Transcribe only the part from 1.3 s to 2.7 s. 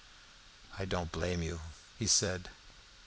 you," he said.